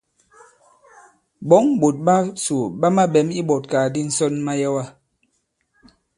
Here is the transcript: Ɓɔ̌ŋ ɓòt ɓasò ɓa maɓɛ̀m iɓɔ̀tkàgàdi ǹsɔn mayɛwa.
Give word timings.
Ɓɔ̌ŋ 1.47 1.65
ɓòt 1.79 1.95
ɓasò 2.05 2.57
ɓa 2.79 2.87
maɓɛ̀m 2.95 3.27
iɓɔ̀tkàgàdi 3.39 4.01
ǹsɔn 4.09 4.33
mayɛwa. 4.45 4.83